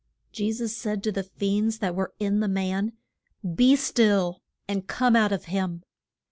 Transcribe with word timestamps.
Je 0.31 0.51
sus 0.51 0.75
said 0.75 1.03
to 1.03 1.11
the 1.11 1.21
fiends 1.21 1.77
that 1.77 1.93
were 1.95 2.11
in 2.17 2.39
the 2.39 2.47
man, 2.47 2.93
Be 3.53 3.75
still, 3.75 4.41
and 4.67 4.87
come 4.87 5.15
out 5.15 5.31
of 5.31 5.45
him. 5.45 5.83